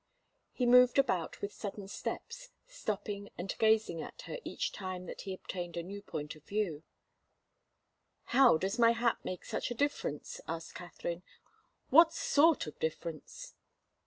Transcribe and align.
He 0.51 0.65
moved 0.65 0.97
about 0.97 1.41
with 1.41 1.53
sudden 1.53 1.87
steps, 1.87 2.49
stopping 2.65 3.29
and 3.37 3.55
gazing 3.59 4.01
at 4.01 4.23
her 4.23 4.39
each 4.43 4.71
time 4.71 5.05
that 5.05 5.21
he 5.21 5.31
obtained 5.35 5.77
a 5.77 5.83
new 5.83 6.01
point 6.01 6.35
of 6.35 6.43
view. 6.43 6.81
"How 8.33 8.57
does 8.57 8.79
my 8.79 8.93
hat 8.93 9.17
make 9.23 9.45
such 9.45 9.69
a 9.69 9.75
difference?" 9.75 10.41
asked 10.47 10.73
Katharine. 10.73 11.21
"What 11.91 12.15
sort 12.15 12.65
of 12.65 12.79
difference?" 12.79 13.53